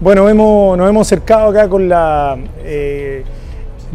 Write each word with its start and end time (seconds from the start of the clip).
Bueno, 0.00 0.28
hemos, 0.28 0.78
nos 0.78 0.88
hemos 0.88 1.08
acercado 1.08 1.48
acá 1.48 1.68
con 1.68 1.88
la 1.88 2.38
eh, 2.62 3.24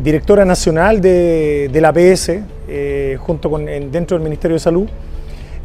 directora 0.04 0.44
nacional 0.44 1.00
de, 1.00 1.70
la 1.80 1.88
APS, 1.88 2.42
eh, 2.68 3.18
junto 3.22 3.50
con 3.50 3.66
dentro 3.66 4.18
del 4.18 4.24
Ministerio 4.26 4.56
de 4.56 4.60
Salud, 4.60 4.86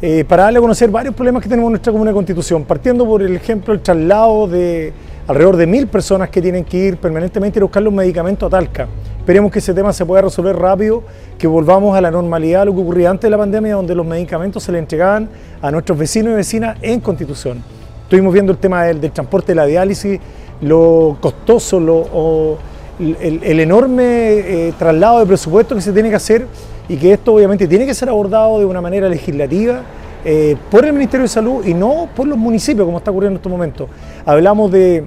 eh, 0.01 0.23
para 0.25 0.43
darle 0.43 0.59
a 0.59 0.61
conocer 0.61 0.89
varios 0.89 1.13
problemas 1.13 1.43
que 1.43 1.49
tenemos 1.49 1.67
en 1.67 1.73
nuestra 1.73 1.91
comuna 1.91 2.11
de 2.11 2.15
Constitución, 2.15 2.63
partiendo 2.63 3.05
por 3.05 3.21
el 3.21 3.35
ejemplo 3.35 3.73
el 3.73 3.81
traslado 3.81 4.47
de 4.47 4.93
alrededor 5.27 5.57
de 5.57 5.67
mil 5.67 5.87
personas 5.87 6.29
que 6.29 6.41
tienen 6.41 6.63
que 6.63 6.77
ir 6.77 6.95
permanentemente 6.95 7.59
a 7.59 7.63
buscar 7.63 7.83
los 7.83 7.93
medicamentos 7.93 8.47
a 8.47 8.49
Talca. 8.49 8.87
Esperemos 9.19 9.51
que 9.51 9.59
ese 9.59 9.73
tema 9.73 9.91
se 9.91 10.05
pueda 10.05 10.21
resolver 10.21 10.55
rápido, 10.55 11.03
que 11.37 11.47
volvamos 11.47 11.97
a 11.97 11.99
la 11.99 12.11
normalidad, 12.11 12.65
lo 12.65 12.73
que 12.73 12.79
ocurría 12.79 13.09
antes 13.09 13.23
de 13.23 13.31
la 13.31 13.37
pandemia, 13.37 13.75
donde 13.75 13.93
los 13.93 14.05
medicamentos 14.05 14.63
se 14.63 14.71
le 14.71 14.79
entregaban 14.79 15.27
a 15.61 15.69
nuestros 15.69 15.97
vecinos 15.97 16.31
y 16.31 16.35
vecinas 16.37 16.77
en 16.81 17.01
Constitución. 17.01 17.61
Estuvimos 18.09 18.33
viendo 18.33 18.51
el 18.51 18.57
tema 18.57 18.85
del, 18.85 19.11
transporte 19.11 19.51
de 19.51 19.55
la 19.55 19.67
diálisis, 19.67 20.19
lo 20.61 21.15
costoso, 21.21 21.79
lo, 21.79 22.57
el, 22.99 23.59
enorme 23.59 24.03
eh, 24.03 24.73
traslado 24.79 25.19
de 25.19 25.27
presupuesto 25.27 25.75
que 25.75 25.81
se 25.81 25.93
tiene 25.93 26.09
que 26.09 26.15
hacer 26.15 26.47
y 26.87 26.97
que 26.97 27.13
esto 27.13 27.35
obviamente 27.35 27.67
tiene 27.67 27.85
que 27.85 27.93
ser 27.93 28.09
abordado 28.09 28.57
de 28.57 28.65
una 28.65 28.81
manera 28.81 29.07
legislativa 29.07 29.81
eh, 30.25 30.57
por 30.71 30.85
el 30.85 30.93
Ministerio 30.93 31.25
de 31.25 31.27
Salud 31.27 31.63
y 31.63 31.75
no 31.75 32.09
por 32.15 32.25
los 32.27 32.35
municipios, 32.35 32.83
como 32.83 32.97
está 32.97 33.11
ocurriendo 33.11 33.35
en 33.35 33.37
estos 33.41 33.51
momentos. 33.51 33.87
Hablamos 34.25 34.71
de 34.71 35.03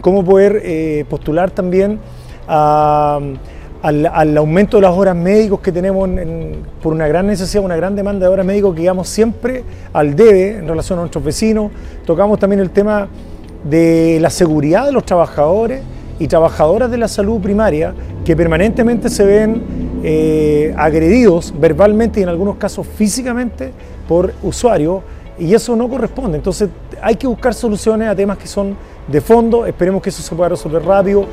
cómo 0.00 0.24
poder 0.24 0.62
eh, 0.62 1.06
postular 1.10 1.50
también 1.50 1.98
a 2.46 3.18
al, 3.82 4.36
aumento 4.36 4.76
de 4.78 4.82
las 4.82 4.96
horas 4.96 5.14
médicos 5.14 5.60
que 5.60 5.72
tenemos 5.72 6.08
por 6.82 6.92
una 6.92 7.06
gran 7.06 7.26
necesidad, 7.26 7.64
una 7.64 7.76
gran 7.76 7.94
demanda 7.94 8.26
de 8.26 8.32
horas 8.32 8.46
médicos 8.46 8.74
que 8.74 8.80
llegamos 8.80 9.08
siempre 9.08 9.64
al 9.92 10.16
debe 10.16 10.58
en 10.58 10.68
relación 10.68 10.98
a 10.98 11.02
nuestros 11.02 11.24
vecinos. 11.24 11.70
Tocamos 12.04 12.38
también 12.38 12.60
el 12.60 12.70
tema 12.70 13.08
de 13.64 14.18
la 14.20 14.30
seguridad 14.30 14.86
de 14.86 14.92
los 14.92 15.04
trabajadores 15.04 15.82
y 16.18 16.26
trabajadoras 16.26 16.90
de 16.90 16.98
la 16.98 17.08
salud 17.08 17.40
primaria 17.40 17.94
que 18.24 18.34
permanentemente 18.36 19.08
se 19.08 19.24
ven 19.24 19.62
eh, 20.02 20.74
agredidos 20.76 21.54
verbalmente 21.58 22.20
y 22.20 22.22
en 22.24 22.28
algunos 22.28 22.56
casos 22.56 22.86
físicamente 22.86 23.72
por 24.08 24.32
usuarios 24.42 25.02
y 25.38 25.54
eso 25.54 25.76
no 25.76 25.88
corresponde. 25.88 26.36
Entonces 26.36 26.68
hay 27.00 27.14
que 27.14 27.26
buscar 27.26 27.54
soluciones 27.54 28.08
a 28.08 28.16
temas 28.16 28.38
que 28.38 28.48
son 28.48 28.76
de 29.06 29.20
fondo, 29.20 29.66
esperemos 29.66 30.02
que 30.02 30.10
eso 30.10 30.22
se 30.22 30.34
pueda 30.34 30.50
resolver 30.50 30.82
rápido. 30.82 31.26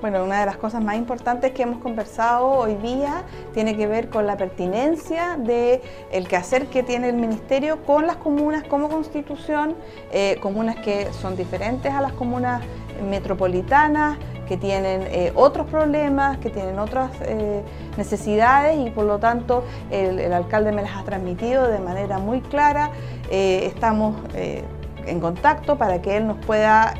Bueno, 0.00 0.22
una 0.22 0.40
de 0.40 0.46
las 0.46 0.56
cosas 0.56 0.84
más 0.84 0.96
importantes 0.96 1.52
que 1.52 1.62
hemos 1.62 1.78
conversado 1.78 2.46
hoy 2.46 2.74
día 2.76 3.24
tiene 3.54 3.76
que 3.76 3.86
ver 3.86 4.08
con 4.08 4.26
la 4.26 4.36
pertinencia 4.36 5.36
del 5.36 5.80
el 6.12 6.28
quehacer 6.28 6.66
que 6.66 6.82
tiene 6.82 7.08
el 7.08 7.16
Ministerio 7.16 7.82
con 7.84 8.06
las 8.06 8.16
comunas 8.16 8.62
como 8.64 8.88
constitución, 8.88 9.74
eh, 10.12 10.38
comunas 10.40 10.76
que 10.76 11.12
son 11.12 11.36
diferentes 11.36 11.92
a 11.92 12.00
las 12.00 12.12
comunas 12.12 12.62
metropolitanas, 13.08 14.18
que 14.46 14.56
tienen 14.56 15.02
eh, 15.02 15.32
otros 15.34 15.66
problemas, 15.66 16.38
que 16.38 16.50
tienen 16.50 16.78
otras 16.78 17.10
eh, 17.22 17.62
necesidades 17.96 18.78
y 18.78 18.90
por 18.90 19.06
lo 19.06 19.18
tanto 19.18 19.64
el, 19.90 20.32
alcalde 20.32 20.70
me 20.70 20.82
las 20.82 20.96
ha 20.96 21.02
transmitido 21.02 21.66
de 21.68 21.80
manera 21.80 22.18
muy 22.18 22.42
clara. 22.42 22.90
estamos 23.28 24.14
en 25.06 25.20
contacto 25.20 25.76
para 25.76 26.02
que 26.02 26.16
él 26.16 26.26
nos 26.26 26.36
pueda 26.44 26.94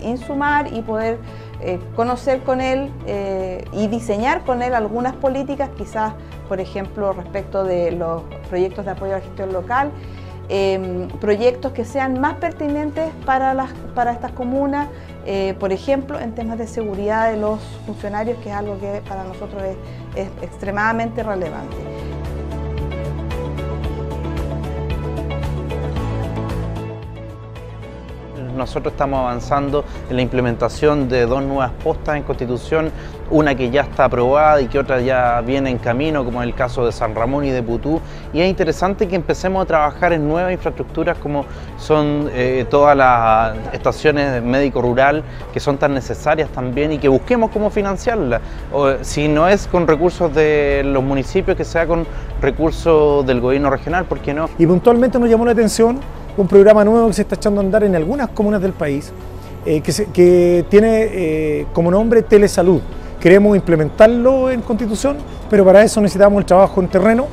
insumar 0.00 0.72
y 0.72 0.82
poder 0.82 1.18
eh, 1.64 1.78
conocer 1.94 2.40
con 2.40 2.60
él 2.60 2.90
eh, 3.06 3.64
y 3.70 3.86
diseñar 3.86 4.42
con 4.42 4.62
él 4.62 4.74
algunas 4.74 5.14
políticas, 5.14 5.70
quizás, 5.78 6.12
por 6.48 6.58
ejemplo, 6.58 7.12
respecto 7.12 7.62
de 7.62 7.92
los 7.92 8.22
proyectos 8.48 8.84
de 8.84 8.90
apoyo 8.90 9.12
a 9.12 9.18
la 9.18 9.24
gestión 9.24 9.52
local, 9.52 9.92
em, 10.48 11.06
proyectos 11.20 11.70
que 11.70 11.84
sean 11.84 12.20
más 12.20 12.34
pertinentes 12.34 13.10
para, 13.24 13.54
las, 13.54 13.72
para 13.94 14.10
estas 14.10 14.32
comunas, 14.32 14.88
eh, 15.24 15.54
por 15.60 15.72
ejemplo, 15.72 16.18
en 16.18 16.34
temas 16.34 16.58
de 16.58 16.66
seguridad 16.66 17.30
de 17.30 17.36
los 17.36 17.60
funcionarios, 17.86 18.38
que 18.38 18.50
es 18.50 18.56
algo 18.56 18.80
que 18.80 19.00
para 19.08 19.22
nosotros 19.22 19.62
es 20.16 20.26
extremadamente 20.42 21.22
relevante. 21.22 21.91
Nosotros 28.56 28.92
estamos 28.92 29.20
avanzando 29.20 29.84
en 30.08 30.16
la 30.16 30.22
implementación 30.22 31.08
de 31.08 31.26
dos 31.26 31.42
nuevas 31.42 31.70
postas 31.82 32.16
en 32.16 32.22
Constitución, 32.22 32.90
una 33.30 33.54
que 33.54 33.70
ya 33.70 33.82
está 33.82 34.04
aprobada 34.04 34.60
y 34.60 34.66
que 34.66 34.78
otra 34.78 35.00
ya 35.00 35.40
viene 35.40 35.70
en 35.70 35.78
camino, 35.78 36.24
como 36.24 36.42
es 36.42 36.48
el 36.48 36.54
caso 36.54 36.84
de 36.84 36.92
San 36.92 37.14
Ramón 37.14 37.44
y 37.44 37.50
de 37.50 37.62
Putú. 37.62 38.00
Y 38.32 38.40
es 38.40 38.48
interesante 38.48 39.08
que 39.08 39.16
empecemos 39.16 39.62
a 39.62 39.66
trabajar 39.66 40.12
en 40.12 40.28
nuevas 40.28 40.52
infraestructuras 40.52 41.16
como 41.18 41.46
son 41.78 42.28
eh, 42.32 42.66
todas 42.68 42.96
las 42.96 43.56
estaciones 43.72 44.42
médico-rural 44.42 45.22
que 45.52 45.60
son 45.60 45.78
tan 45.78 45.94
necesarias 45.94 46.48
también 46.50 46.92
y 46.92 46.98
que 46.98 47.08
busquemos 47.08 47.50
cómo 47.50 47.70
financiarlas. 47.70 48.40
si 49.02 49.28
no 49.28 49.48
es 49.48 49.66
con 49.66 49.86
recursos 49.86 50.34
de 50.34 50.82
los 50.84 51.02
municipios, 51.02 51.56
que 51.56 51.64
sea 51.64 51.86
con 51.86 52.06
recursos 52.40 53.26
del 53.26 53.40
gobierno 53.40 53.70
regional, 53.70 54.04
¿por 54.04 54.18
qué 54.18 54.34
no? 54.34 54.48
Y 54.58 54.66
puntualmente 54.66 55.18
nos 55.18 55.28
llamó 55.28 55.44
la 55.44 55.52
atención 55.52 56.00
un 56.36 56.48
programa 56.48 56.84
nuevo 56.84 57.08
que 57.08 57.14
se 57.14 57.22
está 57.22 57.34
echando 57.34 57.60
a 57.60 57.64
andar 57.64 57.84
en 57.84 57.94
algunas 57.94 58.28
comunas 58.30 58.62
del 58.62 58.72
país, 58.72 59.12
eh, 59.64 59.80
que, 59.80 60.64
tiene 60.68 61.08
eh, 61.12 61.66
como 61.72 61.90
nombre 61.90 62.22
Telesalud. 62.22 62.80
Queremos 63.20 63.56
implementarlo 63.56 64.50
en 64.50 64.62
Constitución, 64.62 65.18
pero 65.48 65.64
para 65.64 65.82
eso 65.82 66.00
necesitamos 66.00 66.40
el 66.40 66.46
trabajo 66.46 66.80
en 66.80 66.88
terreno 66.88 67.26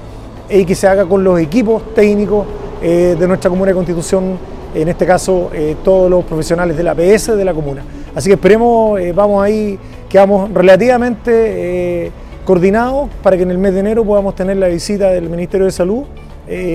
y 0.49 0.65
que 0.65 0.75
se 0.75 0.87
haga 0.87 1.05
con 1.05 1.23
los 1.23 1.39
equipos 1.39 1.93
técnicos 1.95 2.45
eh, 2.81 3.15
de 3.19 3.27
nuestra 3.27 3.49
comuna 3.49 3.69
de 3.69 3.75
Constitución, 3.75 4.37
en 4.75 4.87
este 4.87 5.05
caso 5.05 5.49
todos 5.83 6.11
los 6.11 6.23
profesionales 6.25 6.77
de 6.77 6.83
la 6.83 6.93
PS 6.93 7.35
de 7.35 7.43
la 7.43 7.55
comuna. 7.55 7.83
Así 8.13 8.29
que 8.29 8.35
esperemos, 8.35 8.99
vamos 9.15 9.43
ahí, 9.43 9.79
quedamos 10.07 10.53
relativamente 10.53 12.11
coordinados 12.45 13.09
para 13.23 13.35
que 13.35 13.43
en 13.43 13.51
el 13.51 13.57
mes 13.57 13.73
de 13.73 13.79
enero 13.79 14.05
podamos 14.05 14.35
tener 14.35 14.57
la 14.57 14.67
visita 14.67 15.09
del 15.09 15.27
Ministerio 15.27 15.65
de 15.65 15.71
Salud 15.71 16.03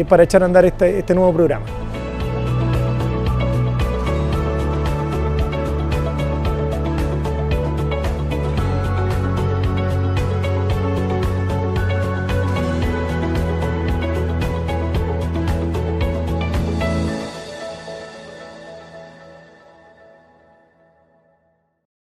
para 0.09 0.25
echar 0.25 0.43
a 0.43 0.47
andar 0.47 0.65
este, 0.65 0.99
este 0.99 1.15
nuevo 1.15 1.33
programa. 1.33 1.84